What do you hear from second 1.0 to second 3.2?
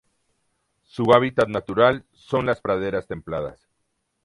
hábitat natural son las praderas